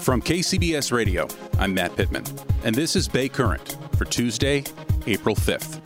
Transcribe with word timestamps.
From 0.00 0.22
KCBS 0.22 0.92
Radio, 0.92 1.28
I'm 1.58 1.74
Matt 1.74 1.94
Pittman, 1.94 2.24
and 2.64 2.74
this 2.74 2.96
is 2.96 3.06
Bay 3.06 3.28
Current 3.28 3.76
for 3.96 4.06
Tuesday, 4.06 4.64
April 5.06 5.36
5th. 5.36 5.78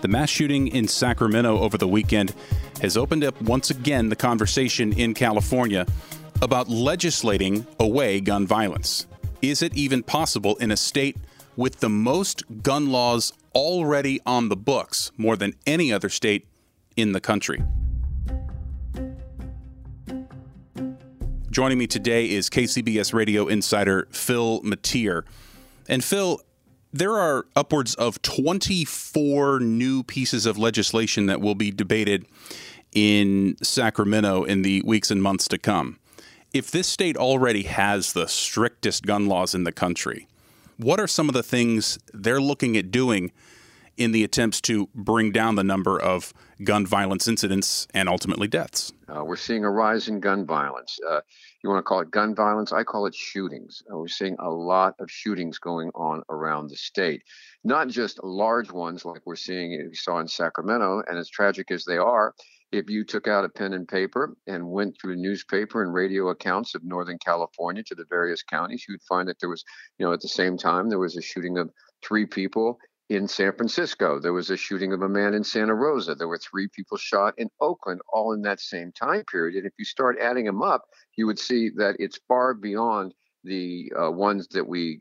The 0.00 0.08
mass 0.08 0.28
shooting 0.28 0.66
in 0.66 0.88
Sacramento 0.88 1.60
over 1.60 1.78
the 1.78 1.86
weekend 1.86 2.34
has 2.80 2.96
opened 2.96 3.22
up 3.22 3.40
once 3.40 3.70
again 3.70 4.08
the 4.08 4.16
conversation 4.16 4.92
in 4.94 5.14
California 5.14 5.86
about 6.42 6.68
legislating 6.68 7.64
away 7.78 8.20
gun 8.20 8.48
violence. 8.48 9.06
Is 9.42 9.62
it 9.62 9.76
even 9.76 10.02
possible 10.02 10.56
in 10.56 10.72
a 10.72 10.76
state 10.76 11.16
with 11.56 11.78
the 11.78 11.88
most 11.88 12.62
gun 12.64 12.90
laws 12.90 13.32
already 13.54 14.20
on 14.26 14.48
the 14.48 14.56
books, 14.56 15.12
more 15.16 15.36
than 15.36 15.54
any 15.66 15.92
other 15.92 16.08
state 16.08 16.48
in 16.96 17.12
the 17.12 17.20
country? 17.20 17.62
Joining 21.52 21.76
me 21.76 21.86
today 21.86 22.30
is 22.30 22.48
KCBS 22.48 23.12
Radio 23.12 23.46
insider 23.46 24.08
Phil 24.10 24.62
Matier. 24.62 25.26
And 25.86 26.02
Phil, 26.02 26.40
there 26.94 27.18
are 27.18 27.44
upwards 27.54 27.94
of 27.96 28.22
24 28.22 29.60
new 29.60 30.02
pieces 30.02 30.46
of 30.46 30.56
legislation 30.56 31.26
that 31.26 31.42
will 31.42 31.54
be 31.54 31.70
debated 31.70 32.24
in 32.92 33.58
Sacramento 33.62 34.44
in 34.44 34.62
the 34.62 34.80
weeks 34.86 35.10
and 35.10 35.22
months 35.22 35.46
to 35.48 35.58
come. 35.58 35.98
If 36.54 36.70
this 36.70 36.88
state 36.88 37.18
already 37.18 37.64
has 37.64 38.14
the 38.14 38.28
strictest 38.28 39.04
gun 39.04 39.26
laws 39.26 39.54
in 39.54 39.64
the 39.64 39.72
country, 39.72 40.28
what 40.78 40.98
are 40.98 41.06
some 41.06 41.28
of 41.28 41.34
the 41.34 41.42
things 41.42 41.98
they're 42.14 42.40
looking 42.40 42.78
at 42.78 42.90
doing 42.90 43.30
in 43.96 44.12
the 44.12 44.24
attempts 44.24 44.60
to 44.62 44.88
bring 44.94 45.32
down 45.32 45.54
the 45.56 45.64
number 45.64 46.00
of 46.00 46.32
gun 46.64 46.86
violence 46.86 47.26
incidents 47.26 47.86
and 47.92 48.08
ultimately 48.08 48.48
deaths. 48.48 48.92
Uh, 49.08 49.24
we're 49.24 49.36
seeing 49.36 49.64
a 49.64 49.70
rise 49.70 50.08
in 50.08 50.20
gun 50.20 50.46
violence. 50.46 50.98
Uh, 51.08 51.20
you 51.62 51.70
want 51.70 51.78
to 51.78 51.82
call 51.82 52.00
it 52.00 52.10
gun 52.10 52.34
violence? 52.34 52.72
I 52.72 52.82
call 52.82 53.06
it 53.06 53.14
shootings. 53.14 53.82
Uh, 53.92 53.98
we're 53.98 54.08
seeing 54.08 54.36
a 54.38 54.50
lot 54.50 54.94
of 55.00 55.10
shootings 55.10 55.58
going 55.58 55.90
on 55.94 56.22
around 56.30 56.68
the 56.68 56.76
state, 56.76 57.22
not 57.64 57.88
just 57.88 58.22
large 58.22 58.70
ones 58.70 59.04
like 59.04 59.22
we're 59.26 59.36
seeing, 59.36 59.70
we 59.88 59.94
saw 59.94 60.18
in 60.20 60.28
Sacramento. 60.28 61.02
And 61.08 61.18
as 61.18 61.28
tragic 61.28 61.70
as 61.70 61.84
they 61.84 61.98
are, 61.98 62.34
if 62.72 62.88
you 62.88 63.04
took 63.04 63.28
out 63.28 63.44
a 63.44 63.50
pen 63.50 63.74
and 63.74 63.86
paper 63.86 64.34
and 64.46 64.70
went 64.70 64.96
through 64.98 65.16
newspaper 65.16 65.82
and 65.82 65.92
radio 65.92 66.28
accounts 66.28 66.74
of 66.74 66.82
Northern 66.82 67.18
California 67.18 67.82
to 67.84 67.94
the 67.94 68.06
various 68.08 68.42
counties, 68.42 68.86
you'd 68.88 69.02
find 69.02 69.28
that 69.28 69.38
there 69.40 69.50
was, 69.50 69.62
you 69.98 70.06
know, 70.06 70.12
at 70.12 70.22
the 70.22 70.28
same 70.28 70.56
time, 70.56 70.88
there 70.88 70.98
was 70.98 71.16
a 71.16 71.22
shooting 71.22 71.58
of 71.58 71.70
three 72.02 72.24
people 72.24 72.78
in 73.14 73.28
San 73.28 73.52
Francisco. 73.52 74.18
There 74.18 74.32
was 74.32 74.50
a 74.50 74.56
shooting 74.56 74.92
of 74.92 75.02
a 75.02 75.08
man 75.08 75.34
in 75.34 75.44
Santa 75.44 75.74
Rosa. 75.74 76.14
There 76.14 76.28
were 76.28 76.38
three 76.38 76.68
people 76.68 76.96
shot 76.96 77.34
in 77.36 77.50
Oakland, 77.60 78.00
all 78.12 78.32
in 78.32 78.42
that 78.42 78.60
same 78.60 78.92
time 78.92 79.24
period. 79.24 79.56
And 79.56 79.66
if 79.66 79.72
you 79.78 79.84
start 79.84 80.18
adding 80.20 80.44
them 80.46 80.62
up, 80.62 80.84
you 81.16 81.26
would 81.26 81.38
see 81.38 81.70
that 81.76 81.96
it's 81.98 82.18
far 82.28 82.54
beyond 82.54 83.14
the 83.44 83.92
uh, 84.00 84.10
ones 84.10 84.48
that 84.48 84.66
we 84.66 85.00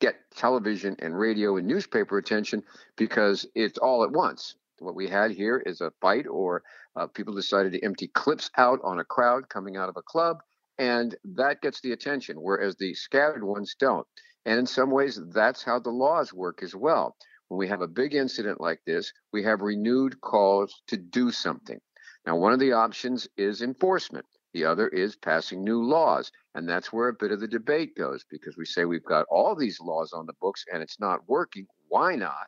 get 0.00 0.16
television 0.34 0.96
and 1.00 1.18
radio 1.18 1.56
and 1.56 1.66
newspaper 1.66 2.18
attention 2.18 2.62
because 2.96 3.46
it's 3.54 3.78
all 3.78 4.04
at 4.04 4.12
once. 4.12 4.54
What 4.78 4.94
we 4.94 5.08
had 5.08 5.30
here 5.30 5.62
is 5.66 5.82
a 5.82 5.92
fight, 6.00 6.26
or 6.26 6.62
uh, 6.96 7.06
people 7.08 7.34
decided 7.34 7.72
to 7.72 7.84
empty 7.84 8.08
clips 8.08 8.50
out 8.56 8.80
on 8.82 9.00
a 9.00 9.04
crowd 9.04 9.48
coming 9.50 9.76
out 9.76 9.90
of 9.90 9.96
a 9.98 10.02
club, 10.02 10.38
and 10.78 11.14
that 11.24 11.60
gets 11.60 11.82
the 11.82 11.92
attention, 11.92 12.36
whereas 12.40 12.76
the 12.76 12.94
scattered 12.94 13.44
ones 13.44 13.76
don't. 13.78 14.06
And 14.46 14.58
in 14.58 14.66
some 14.66 14.90
ways, 14.90 15.20
that's 15.34 15.62
how 15.62 15.78
the 15.78 15.90
laws 15.90 16.32
work 16.32 16.62
as 16.62 16.74
well 16.74 17.14
when 17.50 17.58
we 17.58 17.66
have 17.66 17.80
a 17.80 17.88
big 17.88 18.14
incident 18.14 18.60
like 18.60 18.80
this, 18.86 19.12
we 19.32 19.42
have 19.42 19.60
renewed 19.60 20.20
calls 20.20 20.82
to 20.86 20.96
do 20.96 21.32
something. 21.32 21.80
Now, 22.24 22.36
one 22.36 22.52
of 22.52 22.60
the 22.60 22.72
options 22.72 23.26
is 23.36 23.60
enforcement. 23.60 24.24
The 24.54 24.64
other 24.64 24.86
is 24.86 25.16
passing 25.16 25.64
new 25.64 25.82
laws. 25.82 26.30
And 26.54 26.68
that's 26.68 26.92
where 26.92 27.08
a 27.08 27.14
bit 27.14 27.32
of 27.32 27.40
the 27.40 27.48
debate 27.48 27.96
goes 27.96 28.24
because 28.30 28.56
we 28.56 28.64
say 28.64 28.84
we've 28.84 29.04
got 29.04 29.26
all 29.28 29.56
these 29.56 29.80
laws 29.80 30.12
on 30.12 30.26
the 30.26 30.32
books 30.40 30.64
and 30.72 30.80
it's 30.80 31.00
not 31.00 31.28
working. 31.28 31.66
Why 31.88 32.14
not? 32.14 32.46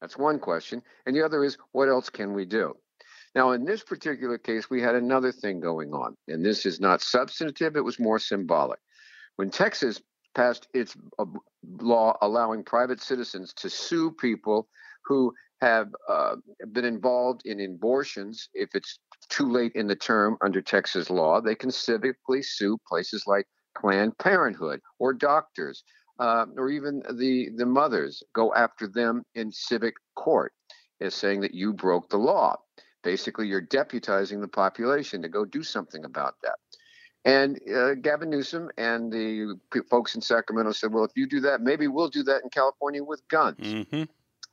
That's 0.00 0.16
one 0.16 0.38
question. 0.38 0.80
And 1.04 1.14
the 1.14 1.22
other 1.22 1.44
is, 1.44 1.58
what 1.72 1.90
else 1.90 2.08
can 2.08 2.32
we 2.32 2.46
do? 2.46 2.74
Now, 3.34 3.50
in 3.50 3.66
this 3.66 3.82
particular 3.82 4.38
case, 4.38 4.70
we 4.70 4.80
had 4.80 4.94
another 4.94 5.32
thing 5.32 5.60
going 5.60 5.92
on. 5.92 6.16
And 6.28 6.42
this 6.42 6.64
is 6.64 6.80
not 6.80 7.02
substantive, 7.02 7.76
it 7.76 7.84
was 7.84 8.00
more 8.00 8.18
symbolic. 8.18 8.80
When 9.36 9.50
Texas 9.50 10.00
passed 10.34 10.68
its 10.74 10.96
uh, 11.18 11.24
law 11.80 12.16
allowing 12.22 12.62
private 12.64 13.00
citizens 13.00 13.52
to 13.54 13.68
sue 13.68 14.10
people 14.12 14.68
who 15.04 15.32
have 15.60 15.88
uh, 16.08 16.36
been 16.72 16.84
involved 16.84 17.42
in 17.44 17.60
abortions 17.60 18.48
if 18.54 18.70
it's 18.74 18.98
too 19.28 19.50
late 19.50 19.72
in 19.74 19.86
the 19.86 19.96
term 19.96 20.36
under 20.42 20.62
Texas 20.62 21.10
law. 21.10 21.40
They 21.40 21.54
can 21.54 21.70
civically 21.70 22.44
sue 22.44 22.78
places 22.88 23.24
like 23.26 23.46
Planned 23.78 24.16
Parenthood 24.18 24.80
or 24.98 25.12
doctors 25.12 25.84
uh, 26.18 26.46
or 26.56 26.70
even 26.70 27.02
the, 27.14 27.48
the 27.56 27.66
mothers 27.66 28.22
go 28.34 28.54
after 28.54 28.86
them 28.86 29.22
in 29.34 29.50
civic 29.50 29.94
court 30.16 30.52
as 31.00 31.14
saying 31.14 31.40
that 31.40 31.54
you 31.54 31.72
broke 31.72 32.08
the 32.10 32.18
law. 32.18 32.56
Basically, 33.02 33.48
you're 33.48 33.66
deputizing 33.66 34.40
the 34.40 34.48
population 34.48 35.22
to 35.22 35.28
go 35.28 35.46
do 35.46 35.62
something 35.62 36.04
about 36.04 36.34
that. 36.42 36.56
And 37.24 37.60
uh, 37.70 37.94
Gavin 37.94 38.30
Newsom 38.30 38.70
and 38.78 39.12
the 39.12 39.58
folks 39.90 40.14
in 40.14 40.20
Sacramento 40.20 40.72
said, 40.72 40.92
well, 40.92 41.04
if 41.04 41.12
you 41.14 41.26
do 41.26 41.40
that, 41.40 41.60
maybe 41.60 41.86
we'll 41.86 42.08
do 42.08 42.22
that 42.22 42.42
in 42.42 42.50
California 42.50 43.04
with 43.04 43.26
guns. 43.28 43.58
Mm-hmm. 43.58 44.04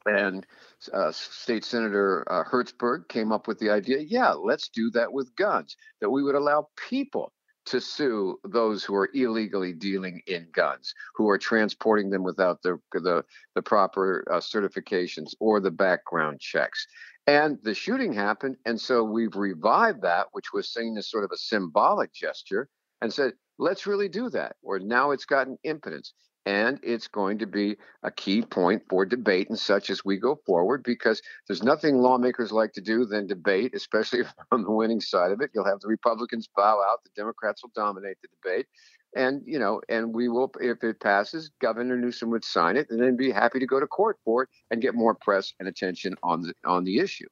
And 0.05 0.45
uh, 0.93 1.11
State 1.11 1.65
Senator 1.65 2.25
uh, 2.29 2.43
Hertzberg 2.43 3.07
came 3.07 3.31
up 3.31 3.47
with 3.47 3.59
the 3.59 3.69
idea 3.69 3.99
yeah, 3.99 4.31
let's 4.31 4.69
do 4.69 4.89
that 4.91 5.11
with 5.11 5.35
guns, 5.35 5.75
that 6.01 6.09
we 6.09 6.23
would 6.23 6.35
allow 6.35 6.67
people 6.89 7.33
to 7.65 7.81
sue 7.81 8.39
those 8.45 8.83
who 8.83 8.95
are 8.95 9.09
illegally 9.13 9.73
dealing 9.73 10.21
in 10.27 10.47
guns, 10.53 10.93
who 11.15 11.27
are 11.29 11.37
transporting 11.37 12.09
them 12.09 12.23
without 12.23 12.61
the 12.61 12.79
the, 12.93 13.23
the 13.55 13.61
proper 13.61 14.25
uh, 14.31 14.37
certifications 14.37 15.33
or 15.39 15.59
the 15.59 15.71
background 15.71 16.39
checks. 16.39 16.87
And 17.27 17.59
the 17.61 17.73
shooting 17.73 18.13
happened, 18.13 18.55
and 18.65 18.79
so 18.79 19.03
we've 19.03 19.35
revived 19.35 20.01
that, 20.03 20.27
which 20.31 20.53
was 20.53 20.73
seen 20.73 20.97
as 20.97 21.09
sort 21.09 21.25
of 21.25 21.31
a 21.33 21.37
symbolic 21.37 22.13
gesture, 22.13 22.69
and 23.01 23.13
said, 23.13 23.33
let's 23.59 23.85
really 23.85 24.09
do 24.09 24.29
that. 24.29 24.55
Or 24.61 24.79
now 24.79 25.11
it's 25.11 25.25
gotten 25.25 25.57
impotence 25.63 26.13
and 26.45 26.79
it's 26.81 27.09
going 27.09 27.39
to 27.39 27.45
be 27.45 27.75
a 28.03 28.11
key 28.11 28.41
point 28.41 28.81
for 28.89 29.05
debate 29.05 29.49
and 29.49 29.59
such 29.59 29.89
as 29.89 30.05
we 30.05 30.15
go 30.17 30.39
forward 30.45 30.81
because 30.81 31.21
there's 31.45 31.61
nothing 31.61 31.97
lawmakers 31.97 32.53
like 32.53 32.71
to 32.71 32.81
do 32.81 33.05
than 33.05 33.27
debate, 33.27 33.75
especially 33.75 34.21
on 34.51 34.63
the 34.63 34.71
winning 34.71 35.01
side 35.01 35.31
of 35.31 35.41
it. 35.41 35.51
You'll 35.53 35.65
have 35.65 35.81
the 35.81 35.89
Republicans 35.89 36.47
bow 36.55 36.81
out, 36.89 37.03
the 37.03 37.09
Democrats 37.17 37.63
will 37.63 37.71
dominate 37.75 38.17
the 38.21 38.29
debate. 38.41 38.67
And 39.15 39.41
you 39.45 39.57
know, 39.57 39.81
and 39.89 40.13
we 40.13 40.27
will, 40.29 40.51
if 40.59 40.83
it 40.83 40.99
passes, 40.99 41.49
Governor 41.59 41.97
Newsom 41.97 42.29
would 42.31 42.43
sign 42.43 42.77
it, 42.77 42.89
and 42.89 43.01
then 43.01 43.15
be 43.15 43.31
happy 43.31 43.59
to 43.59 43.65
go 43.65 43.79
to 43.79 43.87
court 43.87 44.17
for 44.23 44.43
it 44.43 44.49
and 44.69 44.81
get 44.81 44.93
more 44.93 45.15
press 45.15 45.53
and 45.59 45.67
attention 45.67 46.15
on 46.23 46.41
the 46.41 46.53
on 46.65 46.83
the 46.83 46.99
issue. 46.99 47.27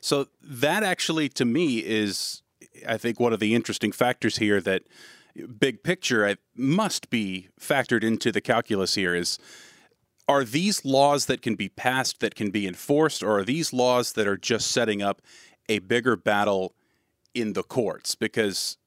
So 0.00 0.28
that 0.42 0.82
actually, 0.82 1.28
to 1.30 1.44
me, 1.44 1.78
is 1.78 2.42
I 2.86 2.96
think 2.96 3.18
one 3.18 3.32
of 3.32 3.40
the 3.40 3.54
interesting 3.54 3.92
factors 3.92 4.38
here 4.38 4.60
that 4.60 4.84
big 5.58 5.82
picture 5.82 6.36
must 6.54 7.10
be 7.10 7.48
factored 7.60 8.02
into 8.02 8.32
the 8.32 8.40
calculus 8.40 8.94
here 8.94 9.14
is 9.14 9.38
are 10.28 10.44
these 10.44 10.84
laws 10.84 11.26
that 11.26 11.42
can 11.42 11.54
be 11.54 11.68
passed 11.68 12.20
that 12.20 12.34
can 12.34 12.50
be 12.50 12.66
enforced 12.66 13.22
or 13.22 13.38
are 13.38 13.44
these 13.44 13.72
laws 13.72 14.14
that 14.14 14.26
are 14.26 14.36
just 14.36 14.70
setting 14.70 15.02
up 15.02 15.22
a 15.68 15.78
bigger 15.80 16.16
battle 16.16 16.74
in 17.34 17.52
the 17.52 17.62
courts 17.62 18.14
because 18.14 18.78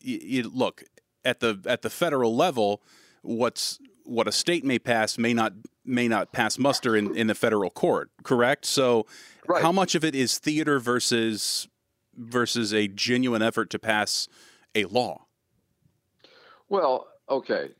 you, 0.00 0.48
look 0.48 0.84
at 1.24 1.40
the 1.40 1.60
at 1.66 1.82
the 1.82 1.90
federal 1.90 2.34
level, 2.34 2.82
what's 3.22 3.78
what 4.04 4.26
a 4.26 4.32
state 4.32 4.64
may 4.64 4.78
pass 4.78 5.18
may 5.18 5.32
not 5.32 5.52
may 5.84 6.08
not 6.08 6.32
pass 6.32 6.58
muster 6.58 6.96
in, 6.96 7.16
in 7.16 7.26
the 7.26 7.34
federal 7.34 7.70
court. 7.70 8.10
Correct. 8.22 8.64
So, 8.64 9.06
right. 9.46 9.62
how 9.62 9.72
much 9.72 9.94
of 9.94 10.04
it 10.04 10.14
is 10.14 10.38
theater 10.38 10.78
versus 10.78 11.68
versus 12.16 12.72
a 12.74 12.88
genuine 12.88 13.42
effort 13.42 13.70
to 13.70 13.78
pass 13.78 14.28
a 14.74 14.84
law? 14.86 15.26
Well, 16.68 17.08
okay. 17.28 17.70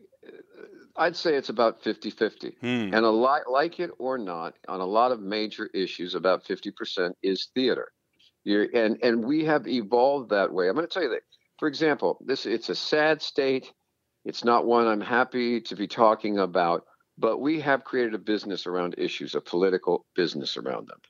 I'd 0.97 1.17
say 1.17 1.35
it's 1.35 1.49
about 1.49 1.83
50 1.83 2.11
50. 2.11 2.57
Hmm. 2.61 2.67
And 2.67 3.07
a 3.07 3.11
lot, 3.11 3.43
like 3.51 3.81
it 3.81 3.91
or 3.99 4.19
not, 4.19 4.55
on 4.69 4.81
a 4.81 4.87
lot 4.87 5.13
of 5.13 5.21
major 5.21 5.67
issues, 5.73 6.15
about 6.15 6.45
50% 6.45 7.13
is 7.23 7.49
theater. 7.55 7.93
You're, 8.45 8.69
and, 8.75 8.99
and 9.03 9.25
we 9.25 9.45
have 9.45 9.67
evolved 9.67 10.31
that 10.31 10.53
way. 10.53 10.69
I'm 10.69 10.75
going 10.75 10.87
to 10.87 10.93
tell 10.93 11.03
you 11.03 11.11
that, 11.11 11.23
for 11.61 11.69
example, 11.69 12.17
this 12.25 12.47
it's 12.47 12.71
a 12.71 12.75
sad 12.75 13.21
state. 13.21 13.71
It's 14.25 14.45
not 14.45 14.67
one 14.67 14.87
I'm 14.87 15.01
happy 15.03 15.61
to 15.61 15.77
be 15.77 15.87
talking 15.87 16.39
about, 16.39 16.87
but 17.19 17.39
we 17.39 17.61
have 17.61 17.85
created 17.85 18.15
a 18.15 18.19
business 18.19 18.67
around 18.67 18.95
issues, 18.97 19.35
a 19.35 19.43
political 19.43 20.07
business 20.17 20.57
around 20.57 20.89
them. 20.89 21.01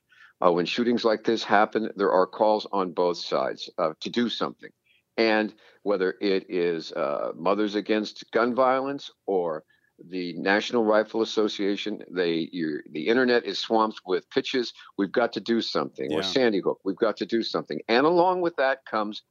Uh, 0.45 0.51
when 0.51 0.67
shootings 0.67 1.05
like 1.05 1.23
this 1.23 1.45
happen, 1.45 1.91
there 1.95 2.11
are 2.11 2.27
calls 2.27 2.67
on 2.73 2.91
both 2.91 3.19
sides 3.19 3.71
uh, 3.79 3.93
to 4.01 4.11
do 4.11 4.29
something. 4.29 4.71
And 5.17 5.55
whether 5.85 6.17
it 6.21 6.47
is 6.49 6.91
uh, 6.93 7.31
Mothers 7.37 7.77
Against 7.77 8.25
Gun 8.33 8.53
Violence 8.53 9.09
or 9.27 9.63
the 10.09 10.33
National 10.33 10.85
Rifle 10.85 11.23
Association, 11.23 12.03
they 12.11 12.51
the 12.91 13.07
internet 13.07 13.45
is 13.45 13.61
swamped 13.61 14.01
with 14.05 14.29
pitches. 14.31 14.73
We've 14.99 15.13
got 15.13 15.33
to 15.35 15.41
do 15.41 15.61
something, 15.61 16.11
yeah. 16.11 16.19
or 16.19 16.23
Sandy 16.25 16.59
Hook. 16.59 16.81
We've 16.85 16.97
got 16.97 17.19
to 17.19 17.27
do 17.27 17.45
something, 17.45 17.81
and 17.87 18.05
along 18.05 18.41
with 18.41 18.57
that 18.57 18.85
comes 18.85 19.23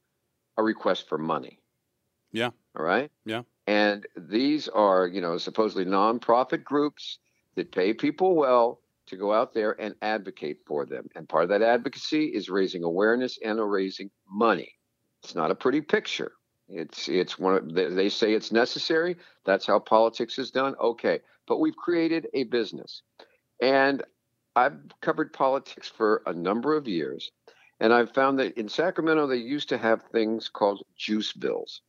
a 0.59 0.63
request 0.63 1.07
for 1.07 1.17
money. 1.17 1.59
Yeah. 2.31 2.51
All 2.77 2.85
right. 2.85 3.09
Yeah. 3.25 3.43
And 3.65 4.05
these 4.15 4.67
are, 4.67 5.07
you 5.07 5.21
know, 5.21 5.37
supposedly 5.37 5.85
nonprofit 5.85 6.63
groups 6.63 7.19
that 7.55 7.71
pay 7.71 7.93
people 7.93 8.35
well 8.35 8.81
to 9.07 9.15
go 9.15 9.33
out 9.33 9.53
there 9.53 9.79
and 9.81 9.95
advocate 10.01 10.59
for 10.67 10.85
them. 10.85 11.07
And 11.15 11.27
part 11.27 11.43
of 11.43 11.49
that 11.49 11.61
advocacy 11.61 12.25
is 12.25 12.49
raising 12.49 12.83
awareness 12.83 13.39
and 13.43 13.59
raising 13.71 14.11
money. 14.29 14.73
It's 15.23 15.33
not 15.33 15.49
a 15.49 15.55
pretty 15.55 15.81
picture. 15.81 16.33
It's 16.67 17.07
it's 17.07 17.39
one 17.39 17.55
of, 17.55 17.73
they 17.73 18.09
say 18.09 18.33
it's 18.33 18.51
necessary. 18.51 19.15
That's 19.45 19.65
how 19.65 19.79
politics 19.79 20.37
is 20.37 20.51
done. 20.51 20.75
Okay, 20.79 21.19
but 21.47 21.59
we've 21.59 21.75
created 21.75 22.27
a 22.35 22.43
business, 22.43 23.01
and 23.59 24.03
I've 24.55 24.77
covered 25.01 25.33
politics 25.33 25.87
for 25.87 26.21
a 26.27 26.33
number 26.33 26.77
of 26.77 26.87
years, 26.87 27.31
and 27.79 27.93
I've 27.93 28.13
found 28.13 28.39
that 28.39 28.57
in 28.57 28.69
Sacramento 28.69 29.27
they 29.27 29.37
used 29.37 29.69
to 29.69 29.77
have 29.77 30.03
things 30.11 30.49
called 30.49 30.83
juice 30.97 31.33
bills. 31.33 31.81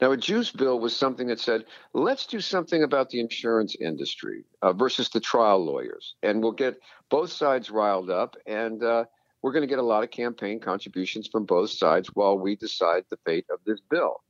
Now, 0.00 0.12
a 0.12 0.16
juice 0.16 0.50
bill 0.50 0.80
was 0.80 0.94
something 0.94 1.28
that 1.28 1.40
said, 1.40 1.64
let's 1.94 2.26
do 2.26 2.40
something 2.40 2.82
about 2.82 3.10
the 3.10 3.20
insurance 3.20 3.76
industry 3.80 4.44
uh, 4.60 4.72
versus 4.72 5.08
the 5.08 5.20
trial 5.20 5.64
lawyers, 5.64 6.16
and 6.22 6.42
we'll 6.42 6.52
get 6.52 6.80
both 7.08 7.30
sides 7.30 7.70
riled 7.70 8.10
up, 8.10 8.36
and 8.46 8.82
uh, 8.82 9.04
we're 9.42 9.52
going 9.52 9.62
to 9.62 9.68
get 9.68 9.78
a 9.78 9.82
lot 9.82 10.04
of 10.04 10.10
campaign 10.10 10.60
contributions 10.60 11.28
from 11.28 11.44
both 11.44 11.70
sides 11.70 12.08
while 12.14 12.38
we 12.38 12.56
decide 12.56 13.04
the 13.10 13.18
fate 13.24 13.46
of 13.50 13.58
this 13.66 13.80
bill. 13.90 14.22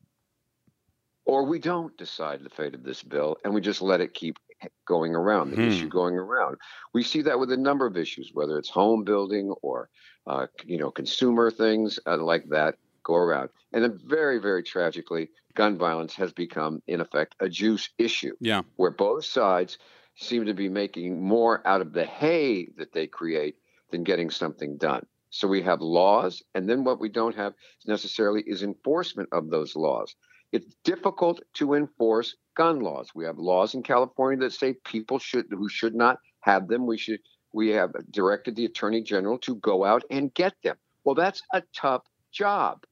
Or 1.25 1.45
we 1.45 1.59
don't 1.59 1.97
decide 1.97 2.43
the 2.43 2.51
fate 2.51 2.75
of 2.75 2.83
this 2.83 3.03
bill 3.03 3.37
and 3.45 3.55
we 3.55 3.61
just 3.61 3.81
let 3.81 4.01
it 4.01 4.13
keep 4.13 4.39
going 4.87 5.15
around, 5.15 5.51
the 5.51 5.57
hmm. 5.57 5.69
issue 5.69 5.89
going 5.89 6.15
around. 6.17 6.57
We 6.93 7.03
see 7.03 7.23
that 7.23 7.39
with 7.39 7.53
a 7.53 7.57
number 7.57 7.87
of 7.87 7.97
issues, 7.97 8.31
whether 8.33 8.59
it's 8.59 8.69
home 8.71 9.05
building 9.05 9.51
or 9.63 9.89
uh, 10.27 10.47
you 10.65 10.79
know 10.79 10.91
consumer 10.91 11.51
things 11.51 11.99
uh, 12.07 12.19
like 12.19 12.49
that 12.51 12.77
go 13.03 13.15
around. 13.15 13.51
And 13.73 13.83
then 13.83 13.99
very, 14.05 14.39
very 14.39 14.63
tragically, 14.63 15.29
gun 15.55 15.77
violence 15.77 16.15
has 16.15 16.33
become, 16.33 16.83
in 16.87 17.01
effect, 17.01 17.35
a 17.41 17.49
juice 17.49 17.91
issue. 17.99 18.35
Yeah. 18.41 18.63
Where 18.77 18.91
both 18.91 19.25
sides 19.25 19.79
seem 20.15 20.47
to 20.47 20.55
be 20.55 20.69
making 20.69 21.23
more 21.23 21.67
out 21.67 21.81
of 21.81 21.93
the 21.93 22.05
hay 22.05 22.69
that 22.77 22.93
they 22.93 23.07
create 23.07 23.57
than 23.91 24.05
getting 24.05 24.31
something 24.31 24.77
done. 24.77 25.07
So 25.31 25.49
we 25.49 25.63
have 25.63 25.81
laws, 25.81 26.43
and 26.55 26.69
then 26.69 26.85
what 26.85 27.01
we 27.01 27.09
don't 27.09 27.35
have 27.35 27.55
necessarily 27.87 28.43
is 28.47 28.63
enforcement 28.63 29.31
of 29.33 29.49
those 29.49 29.75
laws. 29.75 30.15
It's 30.53 30.75
difficult 30.85 31.41
to 31.55 31.73
enforce 31.73 32.37
gun 32.55 32.81
laws. 32.81 33.11
We 33.15 33.25
have 33.25 33.39
laws 33.39 33.75
in 33.75 33.83
California 33.83 34.39
that 34.45 34.53
say 34.53 34.75
people 34.85 35.19
should 35.19 35.47
who 35.51 35.69
should 35.69 35.95
not 35.95 36.19
have 36.41 36.69
them. 36.69 36.87
We 36.87 36.99
should 36.99 37.21
we 37.53 37.71
have 37.71 37.93
directed 38.11 38.57
the 38.57 38.65
attorney 38.65 39.03
general 39.03 39.39
to 39.39 39.57
go 39.57 39.85
out 39.85 40.05
and 40.11 40.33
get 40.35 40.55
them. 40.63 40.77
Well, 41.05 41.15
that's 41.15 41.43
a 41.53 41.63
tough 41.75 42.03
job. 42.31 42.85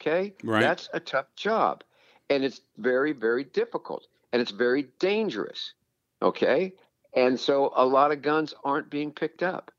Okay? 0.00 0.34
Right. 0.42 0.60
That's 0.60 0.88
a 0.92 1.00
tough 1.00 1.26
job. 1.36 1.84
And 2.28 2.44
it's 2.44 2.60
very, 2.78 3.12
very 3.12 3.44
difficult. 3.44 4.06
And 4.32 4.42
it's 4.42 4.50
very 4.50 4.88
dangerous. 4.98 5.74
Okay? 6.20 6.72
And 7.14 7.38
so 7.38 7.72
a 7.76 7.84
lot 7.84 8.10
of 8.10 8.22
guns 8.22 8.54
aren't 8.64 8.90
being 8.90 9.12
picked 9.12 9.42
up. 9.42 9.70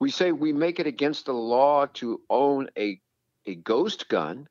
We 0.00 0.10
say 0.10 0.32
we 0.32 0.52
make 0.52 0.80
it 0.80 0.86
against 0.86 1.26
the 1.26 1.34
law 1.34 1.86
to 1.94 2.20
own 2.30 2.68
a 2.76 3.00
a 3.46 3.54
ghost 3.54 4.08
gun, 4.08 4.48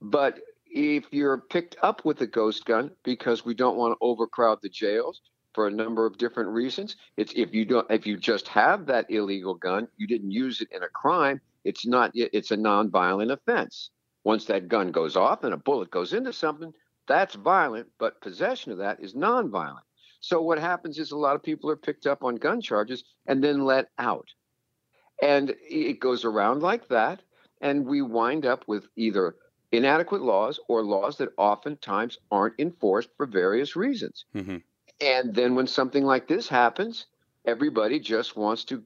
but 0.00 0.38
if 0.76 1.06
you're 1.10 1.38
picked 1.38 1.74
up 1.82 2.04
with 2.04 2.20
a 2.20 2.26
ghost 2.26 2.66
gun 2.66 2.90
because 3.02 3.46
we 3.46 3.54
don't 3.54 3.78
want 3.78 3.92
to 3.92 4.04
overcrowd 4.04 4.58
the 4.60 4.68
jails 4.68 5.22
for 5.54 5.66
a 5.66 5.70
number 5.70 6.04
of 6.04 6.18
different 6.18 6.50
reasons, 6.50 6.96
it's 7.16 7.32
if 7.34 7.54
you 7.54 7.64
don't 7.64 7.90
if 7.90 8.06
you 8.06 8.18
just 8.18 8.46
have 8.46 8.84
that 8.84 9.10
illegal 9.10 9.54
gun, 9.54 9.88
you 9.96 10.06
didn't 10.06 10.30
use 10.30 10.60
it 10.60 10.68
in 10.70 10.82
a 10.82 10.88
crime, 10.88 11.40
it's 11.64 11.86
not 11.86 12.10
it's 12.14 12.50
a 12.50 12.56
nonviolent 12.56 13.32
offense. 13.32 13.88
Once 14.24 14.44
that 14.44 14.68
gun 14.68 14.92
goes 14.92 15.16
off 15.16 15.44
and 15.44 15.54
a 15.54 15.56
bullet 15.56 15.90
goes 15.90 16.12
into 16.12 16.32
something, 16.32 16.74
that's 17.08 17.36
violent, 17.36 17.86
but 17.98 18.20
possession 18.20 18.70
of 18.70 18.78
that 18.78 19.00
is 19.00 19.14
nonviolent. 19.14 19.80
So 20.20 20.42
what 20.42 20.58
happens 20.58 20.98
is 20.98 21.10
a 21.10 21.16
lot 21.16 21.36
of 21.36 21.42
people 21.42 21.70
are 21.70 21.76
picked 21.76 22.06
up 22.06 22.22
on 22.22 22.34
gun 22.34 22.60
charges 22.60 23.02
and 23.26 23.42
then 23.42 23.64
let 23.64 23.86
out. 23.98 24.28
And 25.22 25.54
it 25.62 26.00
goes 26.00 26.26
around 26.26 26.62
like 26.62 26.88
that. 26.88 27.22
And 27.62 27.86
we 27.86 28.02
wind 28.02 28.44
up 28.44 28.64
with 28.66 28.86
either 28.96 29.36
inadequate 29.72 30.22
laws 30.22 30.60
or 30.68 30.82
laws 30.82 31.18
that 31.18 31.32
oftentimes 31.36 32.18
aren't 32.30 32.58
enforced 32.58 33.10
for 33.16 33.26
various 33.26 33.76
reasons. 33.76 34.24
Mm-hmm. 34.34 34.58
And 35.00 35.34
then 35.34 35.54
when 35.54 35.66
something 35.66 36.04
like 36.04 36.28
this 36.28 36.48
happens, 36.48 37.06
everybody 37.44 38.00
just 38.00 38.36
wants 38.36 38.64
to 38.64 38.82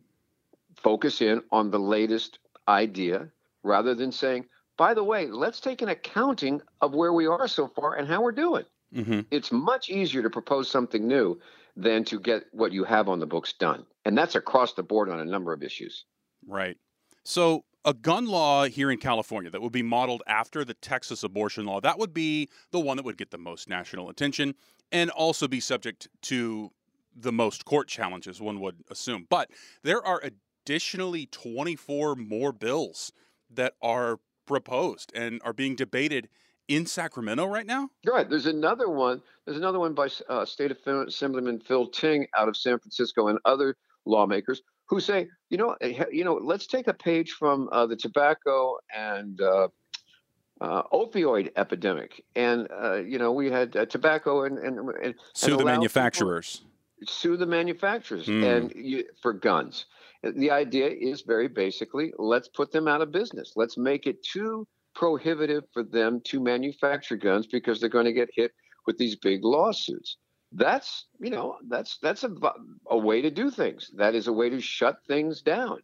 focus 0.76 1.20
in 1.20 1.42
on 1.52 1.70
the 1.70 1.78
latest 1.78 2.38
idea 2.66 3.28
rather 3.62 3.94
than 3.94 4.12
saying, 4.12 4.46
by 4.76 4.94
the 4.94 5.04
way, 5.04 5.26
let's 5.26 5.60
take 5.60 5.82
an 5.82 5.90
accounting 5.90 6.62
of 6.80 6.94
where 6.94 7.12
we 7.12 7.26
are 7.26 7.46
so 7.46 7.68
far 7.68 7.96
and 7.96 8.08
how 8.08 8.22
we're 8.22 8.32
doing. 8.32 8.64
Mm-hmm. 8.94 9.20
It's 9.30 9.52
much 9.52 9.90
easier 9.90 10.22
to 10.22 10.30
propose 10.30 10.70
something 10.70 11.06
new 11.06 11.38
than 11.76 12.04
to 12.04 12.18
get 12.18 12.44
what 12.52 12.72
you 12.72 12.84
have 12.84 13.08
on 13.08 13.20
the 13.20 13.26
books 13.26 13.52
done. 13.52 13.84
And 14.04 14.16
that's 14.16 14.34
across 14.34 14.74
the 14.74 14.82
board 14.82 15.08
on 15.08 15.20
a 15.20 15.24
number 15.24 15.52
of 15.52 15.62
issues. 15.62 16.04
Right. 16.46 16.76
So, 17.22 17.64
a 17.84 17.94
gun 17.94 18.26
law 18.26 18.64
here 18.66 18.90
in 18.90 18.98
California 18.98 19.50
that 19.50 19.62
would 19.62 19.72
be 19.72 19.82
modeled 19.82 20.22
after 20.26 20.64
the 20.64 20.74
Texas 20.74 21.22
abortion 21.22 21.64
law, 21.64 21.80
that 21.80 21.98
would 21.98 22.12
be 22.12 22.48
the 22.70 22.80
one 22.80 22.96
that 22.96 23.04
would 23.04 23.16
get 23.16 23.30
the 23.30 23.38
most 23.38 23.68
national 23.68 24.08
attention 24.08 24.54
and 24.92 25.10
also 25.10 25.48
be 25.48 25.60
subject 25.60 26.08
to 26.22 26.70
the 27.16 27.32
most 27.32 27.64
court 27.64 27.88
challenges, 27.88 28.40
one 28.40 28.60
would 28.60 28.84
assume. 28.90 29.26
But 29.28 29.50
there 29.82 30.04
are 30.04 30.22
additionally 30.22 31.26
24 31.26 32.16
more 32.16 32.52
bills 32.52 33.12
that 33.50 33.74
are 33.82 34.20
proposed 34.46 35.12
and 35.14 35.40
are 35.44 35.52
being 35.52 35.76
debated 35.76 36.28
in 36.68 36.86
Sacramento 36.86 37.46
right 37.46 37.66
now? 37.66 37.90
Right. 38.06 38.28
There's 38.28 38.46
another 38.46 38.88
one. 38.88 39.22
There's 39.44 39.56
another 39.56 39.80
one 39.80 39.92
by 39.92 40.08
uh, 40.28 40.44
State 40.44 40.70
Assemblyman 40.70 41.60
Phil 41.60 41.88
Ting 41.88 42.26
out 42.36 42.48
of 42.48 42.56
San 42.56 42.78
Francisco 42.78 43.26
and 43.26 43.38
other 43.44 43.76
lawmakers 44.06 44.62
who 44.90 44.98
say, 44.98 45.28
you 45.48 45.56
know, 45.56 45.76
eh, 45.80 46.04
you 46.10 46.24
know, 46.24 46.34
let's 46.34 46.66
take 46.66 46.88
a 46.88 46.92
page 46.92 47.30
from 47.30 47.68
uh, 47.70 47.86
the 47.86 47.96
tobacco 47.96 48.76
and 48.94 49.40
uh, 49.40 49.68
uh, 50.60 50.82
opioid 50.92 51.50
epidemic, 51.56 52.24
and 52.34 52.68
uh, 52.70 52.96
you 52.96 53.18
know, 53.18 53.32
we 53.32 53.50
had 53.50 53.74
uh, 53.76 53.86
tobacco 53.86 54.44
and 54.44 54.58
and, 54.58 54.78
and 55.02 55.14
sue 55.32 55.52
and 55.52 55.60
the 55.60 55.64
manufacturers. 55.64 56.62
Sue 57.06 57.38
the 57.38 57.46
manufacturers 57.46 58.26
mm. 58.26 58.44
and 58.44 58.72
you, 58.74 59.04
for 59.22 59.32
guns. 59.32 59.86
The 60.22 60.50
idea 60.50 60.88
is 60.90 61.22
very 61.22 61.48
basically, 61.48 62.12
let's 62.18 62.48
put 62.48 62.70
them 62.72 62.86
out 62.86 63.00
of 63.00 63.10
business. 63.10 63.54
Let's 63.56 63.78
make 63.78 64.06
it 64.06 64.22
too 64.22 64.68
prohibitive 64.94 65.64
for 65.72 65.82
them 65.82 66.20
to 66.24 66.40
manufacture 66.40 67.16
guns 67.16 67.46
because 67.46 67.80
they're 67.80 67.88
going 67.88 68.04
to 68.04 68.12
get 68.12 68.28
hit 68.34 68.52
with 68.86 68.98
these 68.98 69.16
big 69.16 69.42
lawsuits 69.44 70.18
that's 70.52 71.06
you 71.20 71.30
know 71.30 71.56
that's 71.68 71.98
that's 72.02 72.24
a, 72.24 72.30
a 72.90 72.98
way 72.98 73.22
to 73.22 73.30
do 73.30 73.50
things. 73.50 73.90
That 73.96 74.14
is 74.14 74.26
a 74.26 74.32
way 74.32 74.50
to 74.50 74.60
shut 74.60 74.98
things 75.06 75.42
down. 75.42 75.78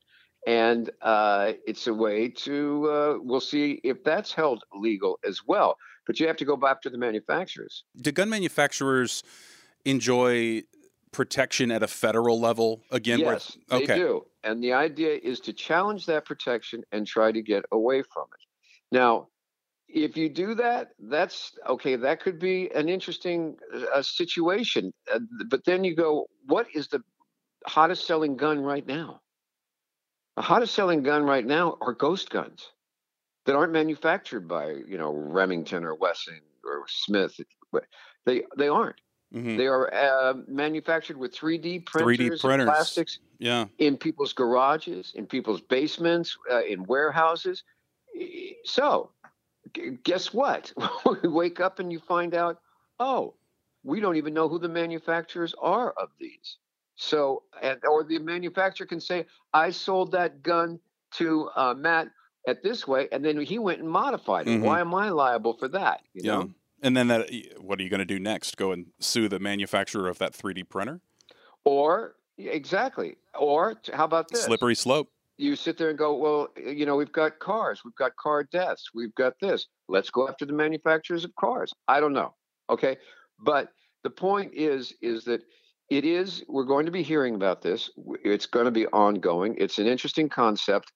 And 0.47 0.91
uh, 1.03 1.55
it's 1.67 1.89
a 1.89 1.95
way 1.95 2.29
to 2.29 2.91
uh, 2.91 3.19
we'll 3.21 3.41
see 3.41 3.81
if 3.83 4.05
that's 4.05 4.33
held 4.33 4.63
legal 4.75 5.19
as 5.27 5.41
well. 5.47 5.77
But 6.07 6.21
you 6.21 6.27
have 6.29 6.37
to 6.37 6.45
go 6.45 6.57
back 6.57 6.83
to 6.83 6.91
the 6.91 6.99
manufacturers. 6.99 7.85
Do 8.01 8.13
gun 8.13 8.29
manufacturers 8.29 9.25
enjoy 9.85 10.63
protection 11.13 11.71
at 11.71 11.83
a 11.83 11.87
federal 11.87 12.39
level 12.39 12.83
again 12.91 13.19
yes 13.19 13.57
where, 13.69 13.81
okay. 13.81 13.87
they 13.87 13.99
do. 13.99 14.27
And 14.45 14.63
the 14.63 14.73
idea 14.73 15.19
is 15.23 15.41
to 15.41 15.53
challenge 15.53 16.07
that 16.07 16.25
protection 16.25 16.83
and 16.93 17.07
try 17.07 17.33
to 17.33 17.43
get 17.43 17.65
away 17.73 18.03
from 18.03 18.25
it. 18.35 18.95
Now 18.95 19.29
if 19.97 20.15
you 20.15 20.29
do 20.29 20.55
that, 20.57 20.91
that's 21.09 21.53
okay. 21.67 21.97
That 21.97 22.21
could 22.21 22.39
be 22.39 22.71
an 22.75 22.91
interesting 22.91 23.57
uh, 23.95 24.03
situation. 24.03 24.93
Uh, 25.13 25.21
but 25.49 25.65
then 25.65 25.85
you 25.85 25.97
go, 25.97 26.27
what 26.45 26.67
is 26.75 26.89
the 26.89 27.03
hottest 27.67 28.07
selling 28.07 28.37
gun 28.37 28.61
right 28.61 28.87
now? 28.87 29.23
The 30.37 30.43
hottest 30.43 30.75
selling 30.75 31.03
gun 31.03 31.23
right 31.23 31.45
now 31.45 31.79
are 31.81 31.95
ghost 31.95 32.29
guns 32.29 32.69
that 33.47 33.57
aren't 33.57 33.73
manufactured 33.73 34.47
by 34.47 34.69
you 34.87 34.99
know 34.99 35.13
Remington 35.13 35.83
or 35.83 35.95
Wesson 35.95 36.41
or 36.63 36.85
Smith. 36.89 37.41
They 38.27 38.43
they 38.59 38.69
aren't. 38.69 39.01
Mm-hmm. 39.35 39.57
They 39.57 39.67
are 39.67 39.93
uh, 39.93 40.35
manufactured 40.47 41.17
with 41.17 41.35
3D 41.35 41.87
printers, 41.87 42.19
3D 42.19 42.41
printers. 42.41 42.69
plastics. 42.69 43.19
Yeah. 43.39 43.65
In 43.79 43.97
people's 43.97 44.33
garages, 44.33 45.13
in 45.15 45.27
people's 45.27 45.61
basements, 45.63 46.37
uh, 46.51 46.63
in 46.63 46.85
warehouses. 46.85 47.65
So, 48.65 49.11
guess 50.05 50.33
what? 50.33 50.73
we 51.23 51.29
wake 51.29 51.61
up 51.61 51.79
and 51.79 51.93
you 51.93 51.99
find 51.99 52.35
out, 52.35 52.59
oh, 52.99 53.35
we 53.83 54.01
don't 54.01 54.17
even 54.17 54.35
know 54.35 54.49
who 54.49 54.59
the 54.59 54.69
manufacturers 54.69 55.55
are 55.61 55.91
of 55.93 56.09
these. 56.19 56.59
So, 56.97 57.43
and, 57.63 57.79
or 57.85 58.05
the 58.05 58.19
manufacturer 58.19 58.87
can 58.87 59.01
say, 59.01 59.27
I 59.53 59.71
sold 59.71 60.13
that 60.13 60.43
gun 60.43 60.81
to 61.13 61.51
uh, 61.55 61.75
Matt 61.75 62.09
at 62.49 62.63
this 62.63 62.87
way, 62.87 63.09
and 63.13 63.25
then 63.25 63.41
he 63.41 63.59
went 63.59 63.81
and 63.81 63.89
modified 63.89 64.47
it. 64.47 64.51
Mm-hmm. 64.51 64.65
Why 64.65 64.81
am 64.81 64.95
I 64.95 65.11
liable 65.11 65.55
for 65.55 65.69
that? 65.69 66.01
You 66.15 66.23
yeah. 66.25 66.33
Know? 66.33 66.51
And 66.83 66.97
then 66.97 67.09
that, 67.09 67.31
what 67.59 67.81
are 67.81 67.83
you 67.83 67.91
going 67.91 68.01
to 68.01 68.05
do 68.05 68.19
next? 68.19 68.57
Go 68.57 68.73
and 68.73 68.87
sue 69.01 69.29
the 69.29 69.39
manufacturer 69.39 70.09
of 70.09 70.19
that 70.19 70.33
3D 70.33 70.69
printer? 70.69 71.01
Or 71.65 72.17
exactly. 72.39 73.17
Or 73.39 73.75
how 73.93 74.05
about 74.05 74.29
this? 74.29 74.45
Slippery 74.45 74.75
slope. 74.75 75.11
You 75.39 75.57
sit 75.57 75.77
there 75.77 75.91
and 75.91 75.99
go, 75.99 76.17
well, 76.17 76.49
you 76.57 76.87
know, 76.87 76.97
we've 76.97 77.13
got 77.13 77.39
cars, 77.39 77.83
we've 77.85 77.95
got 77.97 78.17
car 78.17 78.45
deaths, 78.45 78.91
we've 78.95 79.15
got 79.15 79.35
this. 79.41 79.67
Let's 79.89 80.11
go 80.11 80.29
after 80.29 80.47
the 80.47 80.53
manufacturers 80.53 81.25
of 81.25 81.35
cars. 81.39 81.73
I 81.89 82.01
don't 82.01 82.15
know. 82.15 82.35
Okay, 82.71 82.97
but 83.45 83.69
the 84.03 84.11
point 84.11 84.53
is, 84.55 84.95
is 85.03 85.25
that 85.25 85.43
it 85.91 86.05
is. 86.05 86.43
We're 86.49 86.65
going 86.65 86.87
to 86.87 86.93
be 86.93 87.03
hearing 87.03 87.35
about 87.35 87.63
this. 87.63 87.91
It's 88.25 88.47
going 88.47 88.65
to 88.65 88.71
be 88.71 88.87
ongoing. 88.89 89.55
It's 89.59 89.79
an 89.79 89.87
interesting 89.87 90.29
concept. 90.29 90.93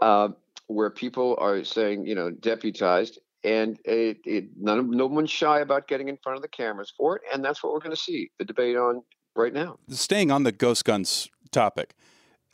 Uh, 0.00 0.28
where 0.66 0.90
people 0.90 1.36
are 1.38 1.64
saying, 1.64 2.06
you 2.06 2.14
know, 2.14 2.30
deputized, 2.30 3.18
and 3.44 3.78
it, 3.84 4.18
it, 4.24 4.44
none 4.58 4.78
of, 4.78 4.86
no 4.88 5.06
one's 5.06 5.30
shy 5.30 5.60
about 5.60 5.88
getting 5.88 6.08
in 6.08 6.16
front 6.22 6.36
of 6.36 6.42
the 6.42 6.48
cameras 6.48 6.92
for 6.96 7.16
it, 7.16 7.22
and 7.32 7.44
that's 7.44 7.62
what 7.62 7.72
we're 7.72 7.80
going 7.80 7.94
to 7.94 8.00
see 8.00 8.30
the 8.38 8.44
debate 8.44 8.76
on 8.76 9.02
right 9.36 9.52
now. 9.52 9.78
Staying 9.88 10.30
on 10.30 10.44
the 10.44 10.52
ghost 10.52 10.84
guns 10.84 11.28
topic, 11.50 11.94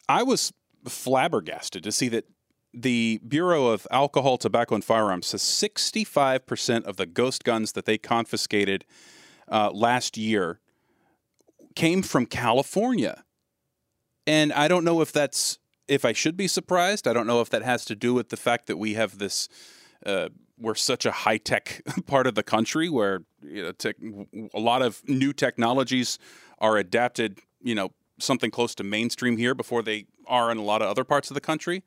I 0.08 0.22
was 0.22 0.52
flabbergasted 0.86 1.82
to 1.82 1.92
see 1.92 2.08
that 2.08 2.24
the 2.74 3.20
Bureau 3.26 3.68
of 3.68 3.86
Alcohol, 3.90 4.38
Tobacco, 4.38 4.74
and 4.74 4.84
Firearms 4.84 5.28
says 5.28 5.42
65% 5.42 6.84
of 6.84 6.96
the 6.96 7.06
ghost 7.06 7.44
guns 7.44 7.72
that 7.72 7.86
they 7.86 7.98
confiscated 7.98 8.84
uh, 9.50 9.70
last 9.70 10.16
year 10.16 10.60
came 11.74 12.02
from 12.02 12.26
California. 12.26 13.24
And 14.26 14.52
I 14.52 14.68
don't 14.68 14.84
know 14.84 15.00
if 15.00 15.12
that's 15.12 15.58
if 15.86 16.04
I 16.04 16.12
should 16.12 16.36
be 16.36 16.46
surprised, 16.46 17.08
I 17.08 17.14
don't 17.14 17.26
know 17.26 17.40
if 17.40 17.48
that 17.48 17.62
has 17.62 17.86
to 17.86 17.96
do 17.96 18.12
with 18.12 18.28
the 18.28 18.36
fact 18.36 18.66
that 18.66 18.76
we 18.76 18.94
have 18.94 19.18
this. 19.18 19.48
Uh, 20.04 20.28
we're 20.60 20.74
such 20.74 21.06
a 21.06 21.10
high 21.10 21.38
tech 21.38 21.82
part 22.06 22.26
of 22.26 22.34
the 22.34 22.42
country 22.42 22.88
where 22.88 23.22
you 23.42 23.62
know, 23.62 23.72
tech, 23.72 23.96
a 24.52 24.60
lot 24.60 24.82
of 24.82 25.02
new 25.08 25.32
technologies 25.32 26.18
are 26.58 26.76
adapted. 26.76 27.38
You 27.62 27.74
know, 27.74 27.92
something 28.18 28.50
close 28.50 28.74
to 28.76 28.84
mainstream 28.84 29.36
here 29.36 29.54
before 29.54 29.82
they 29.82 30.06
are 30.28 30.50
in 30.52 30.58
a 30.58 30.62
lot 30.62 30.82
of 30.82 30.88
other 30.88 31.04
parts 31.04 31.30
of 31.30 31.34
the 31.34 31.40
country. 31.40 31.82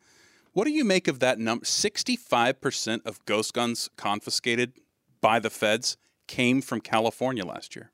What 0.54 0.66
do 0.66 0.72
you 0.72 0.84
make 0.84 1.08
of 1.08 1.20
that 1.20 1.40
number? 1.40 1.64
Sixty-five 1.64 2.60
percent 2.60 3.04
of 3.06 3.24
ghost 3.26 3.54
guns 3.54 3.90
confiscated 3.96 4.74
by 5.22 5.40
the 5.40 5.50
feds 5.50 5.96
came 6.28 6.62
from 6.62 6.82
California 6.82 7.46
last 7.46 7.76
year. 7.76 7.92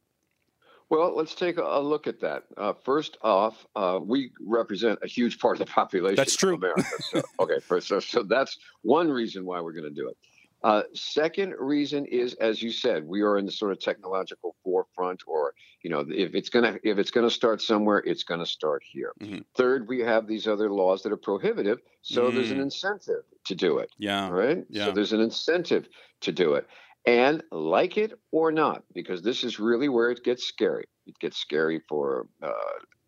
Well, 0.89 1.13
let's 1.15 1.35
take 1.35 1.57
a 1.57 1.79
look 1.79 2.07
at 2.07 2.21
that. 2.21 2.43
Uh, 2.55 2.71
first 2.71 3.17
off, 3.21 3.67
uh, 3.75 3.99
we 4.01 4.31
represent 4.39 4.97
a 5.03 5.07
huge 5.07 5.37
part 5.37 5.59
of 5.59 5.67
the 5.67 5.71
population. 5.71 6.15
That's 6.15 6.35
true. 6.35 6.55
America. 6.55 6.83
So, 7.11 7.21
okay, 7.41 7.59
so, 7.81 7.99
so 7.99 8.23
that's 8.23 8.57
one 8.83 9.11
reason 9.11 9.45
why 9.45 9.59
we're 9.59 9.73
going 9.73 9.83
to 9.83 9.89
do 9.89 10.07
it. 10.07 10.15
Uh, 10.63 10.81
second 10.93 11.53
reason 11.59 12.05
is, 12.05 12.33
as 12.35 12.61
you 12.61 12.71
said, 12.71 13.05
we 13.05 13.21
are 13.21 13.37
in 13.37 13.45
the 13.45 13.51
sort 13.51 13.71
of 13.71 13.79
technological 13.79 14.55
forefront, 14.63 15.21
or 15.27 15.53
you 15.83 15.89
know, 15.89 16.03
if 16.09 16.33
it's 16.33 16.49
gonna 16.49 16.77
if 16.83 16.97
it's 16.97 17.11
gonna 17.11 17.29
start 17.29 17.61
somewhere, 17.61 17.99
it's 18.05 18.23
gonna 18.23 18.45
start 18.45 18.81
here. 18.83 19.13
Mm-hmm. 19.21 19.39
Third, 19.55 19.87
we 19.87 19.99
have 19.99 20.27
these 20.27 20.47
other 20.47 20.71
laws 20.71 21.03
that 21.03 21.11
are 21.11 21.17
prohibitive, 21.17 21.79
so 22.01 22.29
mm. 22.29 22.33
there's 22.33 22.51
an 22.51 22.57
mm. 22.57 22.63
incentive 22.63 23.23
to 23.45 23.55
do 23.55 23.77
it. 23.77 23.91
Yeah. 23.97 24.29
Right. 24.29 24.65
Yeah. 24.69 24.85
So 24.85 24.91
there's 24.91 25.13
an 25.13 25.21
incentive 25.21 25.87
to 26.21 26.31
do 26.31 26.53
it. 26.55 26.67
And 27.05 27.41
like 27.51 27.97
it 27.97 28.19
or 28.31 28.51
not, 28.51 28.83
because 28.93 29.21
this 29.21 29.45
is 29.45 29.59
really 29.59 29.87
where 29.87 30.11
it 30.11 30.25
gets 30.25 30.43
scary, 30.43 30.85
it 31.05 31.17
gets 31.19 31.37
scary 31.37 31.81
for 31.87 32.27
uh, 32.41 32.51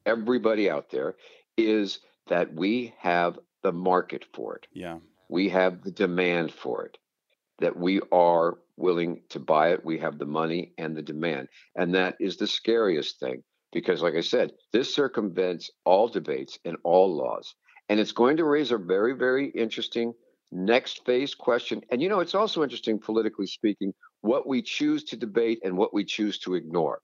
everybody 0.05 0.69
out 0.69 0.89
there, 0.89 1.15
is 1.57 1.99
that 2.27 2.53
we 2.53 2.93
have 2.99 3.37
the 3.61 3.73
market 3.73 4.23
for 4.33 4.55
it. 4.55 4.67
Yeah. 4.71 4.99
We 5.27 5.49
have 5.49 5.83
the 5.83 5.91
demand 5.91 6.53
for 6.53 6.85
it, 6.85 6.97
that 7.59 7.77
we 7.77 8.01
are 8.11 8.57
willing 8.77 9.21
to 9.29 9.39
buy 9.39 9.69
it. 9.69 9.83
We 9.83 9.99
have 9.99 10.17
the 10.17 10.25
money 10.25 10.73
and 10.77 10.95
the 10.95 11.01
demand. 11.01 11.49
And 11.75 11.93
that 11.95 12.15
is 12.19 12.37
the 12.37 12.47
scariest 12.47 13.19
thing 13.19 13.43
because, 13.71 14.01
like 14.01 14.15
I 14.15 14.21
said, 14.21 14.51
this 14.73 14.93
circumvents 14.93 15.69
all 15.85 16.07
debates 16.07 16.57
and 16.65 16.77
all 16.83 17.15
laws. 17.15 17.53
And 17.89 17.99
it's 17.99 18.11
going 18.11 18.37
to 18.37 18.45
raise 18.45 18.71
a 18.71 18.77
very, 18.77 19.13
very 19.13 19.49
interesting 19.49 20.13
next 20.51 21.05
phase 21.05 21.35
question. 21.35 21.81
And 21.91 22.01
you 22.01 22.09
know, 22.09 22.19
it's 22.19 22.35
also 22.35 22.63
interesting, 22.63 22.99
politically 22.99 23.47
speaking, 23.47 23.93
what 24.21 24.47
we 24.47 24.61
choose 24.61 25.03
to 25.05 25.17
debate 25.17 25.59
and 25.63 25.77
what 25.77 25.93
we 25.93 26.03
choose 26.03 26.39
to 26.39 26.55
ignore. 26.55 27.01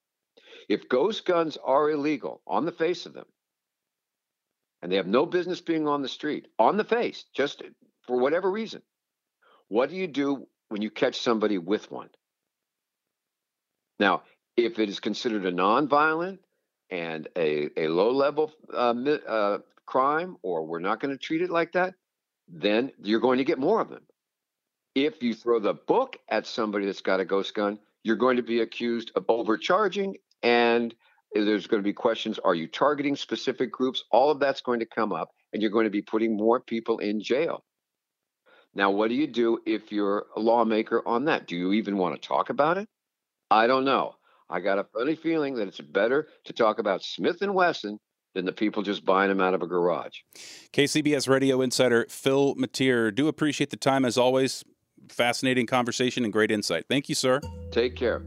If 0.67 0.89
ghost 0.89 1.25
guns 1.25 1.57
are 1.63 1.91
illegal 1.91 2.41
on 2.47 2.65
the 2.65 2.71
face 2.71 3.05
of 3.05 3.13
them, 3.13 3.25
and 4.81 4.91
they 4.91 4.97
have 4.97 5.07
no 5.07 5.25
business 5.25 5.61
being 5.61 5.87
on 5.87 6.01
the 6.01 6.07
street, 6.07 6.47
on 6.59 6.77
the 6.77 6.83
face, 6.83 7.25
just 7.35 7.61
for 8.05 8.17
whatever 8.17 8.51
reason, 8.51 8.81
what 9.75 9.89
do 9.89 9.97
you 9.97 10.07
do 10.07 10.47
when 10.69 10.81
you 10.81 10.89
catch 10.89 11.19
somebody 11.19 11.57
with 11.57 11.91
one? 11.91 12.07
Now, 13.99 14.23
if 14.55 14.79
it 14.79 14.87
is 14.87 15.01
considered 15.01 15.45
a 15.45 15.51
nonviolent 15.51 16.39
and 16.89 17.27
a, 17.35 17.67
a 17.75 17.89
low 17.89 18.11
level 18.11 18.53
uh, 18.73 18.93
uh, 19.27 19.57
crime, 19.85 20.37
or 20.43 20.65
we're 20.65 20.79
not 20.79 21.01
going 21.01 21.13
to 21.13 21.17
treat 21.17 21.41
it 21.41 21.49
like 21.49 21.73
that, 21.73 21.93
then 22.47 22.93
you're 23.03 23.19
going 23.19 23.39
to 23.39 23.43
get 23.43 23.59
more 23.59 23.81
of 23.81 23.89
them. 23.89 24.03
If 24.95 25.21
you 25.21 25.33
throw 25.33 25.59
the 25.59 25.73
book 25.73 26.15
at 26.29 26.47
somebody 26.47 26.85
that's 26.85 27.01
got 27.01 27.19
a 27.19 27.25
ghost 27.25 27.53
gun, 27.53 27.77
you're 28.01 28.15
going 28.15 28.37
to 28.37 28.43
be 28.43 28.61
accused 28.61 29.11
of 29.13 29.25
overcharging 29.27 30.15
and 30.41 30.95
there's 31.33 31.67
going 31.67 31.83
to 31.83 31.89
be 31.89 31.91
questions 31.91 32.39
are 32.39 32.55
you 32.55 32.67
targeting 32.67 33.17
specific 33.17 33.73
groups 33.73 34.05
all 34.09 34.31
of 34.31 34.39
that's 34.39 34.61
going 34.61 34.79
to 34.79 34.85
come 34.85 35.11
up 35.11 35.31
and 35.51 35.61
you're 35.61 35.71
going 35.71 35.83
to 35.83 35.89
be 35.89 36.01
putting 36.01 36.37
more 36.37 36.61
people 36.61 36.99
in 36.99 37.21
jail 37.21 37.65
now 38.75 38.91
what 38.91 39.09
do 39.09 39.15
you 39.15 39.27
do 39.27 39.59
if 39.65 39.91
you're 39.91 40.25
a 40.35 40.39
lawmaker 40.39 41.01
on 41.07 41.25
that 41.25 41.47
do 41.47 41.55
you 41.55 41.73
even 41.73 41.97
want 41.97 42.19
to 42.19 42.27
talk 42.27 42.49
about 42.49 42.77
it 42.77 42.87
i 43.49 43.65
don't 43.67 43.85
know 43.85 44.15
i 44.49 44.59
got 44.59 44.79
a 44.79 44.83
funny 44.83 45.15
feeling 45.15 45.55
that 45.55 45.67
it's 45.67 45.81
better 45.81 46.27
to 46.43 46.53
talk 46.53 46.79
about 46.79 47.03
smith 47.03 47.41
and 47.41 47.53
wesson 47.53 47.99
than 48.35 48.45
the 48.45 48.51
people 48.51 48.83
just 48.83 49.03
buying 49.03 49.29
them 49.29 49.41
out 49.41 49.55
of 49.55 49.63
a 49.63 49.67
garage. 49.67 50.19
KCBS 50.73 51.27
radio 51.27 51.61
insider 51.61 52.05
Phil 52.09 52.53
Matier, 52.55 53.09
do 53.09 53.27
appreciate 53.27 53.71
the 53.71 53.77
time 53.77 54.05
as 54.05 54.17
always. 54.17 54.63
Fascinating 55.09 55.65
conversation 55.65 56.23
and 56.23 56.31
great 56.31 56.51
insight. 56.51 56.85
Thank 56.87 57.09
you, 57.09 57.15
sir. 57.15 57.41
Take 57.71 57.95
care. 57.95 58.23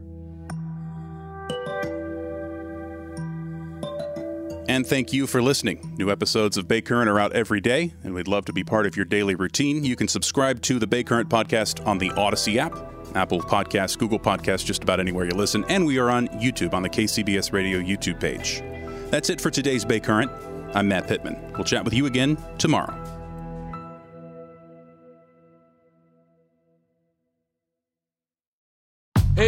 And 4.69 4.85
thank 4.85 5.11
you 5.11 5.25
for 5.25 5.41
listening. 5.41 5.95
New 5.97 6.11
episodes 6.11 6.55
of 6.55 6.67
Bay 6.67 6.79
Current 6.79 7.09
are 7.09 7.19
out 7.19 7.33
every 7.33 7.59
day, 7.59 7.91
and 8.03 8.13
we'd 8.13 8.27
love 8.27 8.45
to 8.45 8.53
be 8.53 8.63
part 8.63 8.85
of 8.85 8.95
your 8.95 9.03
daily 9.03 9.33
routine. 9.33 9.83
You 9.83 9.95
can 9.95 10.07
subscribe 10.07 10.61
to 10.61 10.77
the 10.77 10.85
Bay 10.85 11.03
Current 11.03 11.27
podcast 11.27 11.83
on 11.87 11.97
the 11.97 12.11
Odyssey 12.11 12.59
app, 12.59 12.75
Apple 13.15 13.41
Podcasts, 13.41 13.97
Google 13.97 14.19
Podcasts, 14.19 14.63
just 14.63 14.83
about 14.83 14.99
anywhere 14.99 15.25
you 15.25 15.31
listen, 15.31 15.65
and 15.69 15.87
we 15.87 15.97
are 15.97 16.11
on 16.11 16.27
YouTube 16.27 16.75
on 16.75 16.83
the 16.83 16.89
KCBS 16.89 17.51
Radio 17.51 17.79
YouTube 17.79 18.19
page. 18.19 18.61
That's 19.09 19.31
it 19.31 19.41
for 19.41 19.49
today's 19.49 19.83
Bay 19.83 19.99
Current. 19.99 20.31
I'm 20.75 20.87
Matt 20.87 21.07
Pittman. 21.07 21.53
We'll 21.53 21.63
chat 21.63 21.83
with 21.83 21.95
you 21.95 22.05
again 22.05 22.37
tomorrow. 22.59 23.18